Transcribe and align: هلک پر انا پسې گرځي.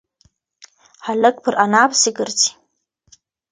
هلک 1.05 1.35
پر 1.43 1.53
انا 1.65 1.83
پسې 1.91 2.09
گرځي. 2.17 2.51